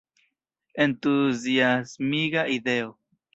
Entuziasmiga 0.85 2.41
ideo…. 2.57 2.89